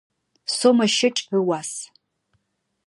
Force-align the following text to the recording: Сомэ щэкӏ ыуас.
Сомэ 0.55 0.85
щэкӏ 0.95 1.21
ыуас. 1.39 1.71